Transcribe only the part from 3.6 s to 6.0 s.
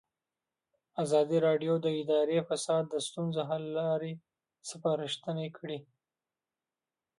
لارې سپارښتنې کړي.